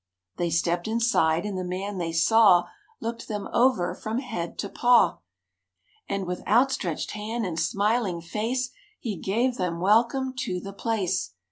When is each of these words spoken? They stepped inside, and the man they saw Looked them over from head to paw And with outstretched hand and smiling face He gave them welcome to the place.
They 0.37 0.49
stepped 0.49 0.87
inside, 0.87 1.45
and 1.45 1.55
the 1.55 1.63
man 1.63 1.99
they 1.99 2.11
saw 2.11 2.63
Looked 2.99 3.27
them 3.27 3.47
over 3.53 3.93
from 3.93 4.17
head 4.17 4.57
to 4.57 4.67
paw 4.67 5.19
And 6.09 6.25
with 6.25 6.41
outstretched 6.47 7.11
hand 7.11 7.45
and 7.45 7.59
smiling 7.59 8.19
face 8.19 8.71
He 8.99 9.15
gave 9.15 9.57
them 9.57 9.79
welcome 9.79 10.33
to 10.37 10.59
the 10.59 10.73
place. 10.73 11.35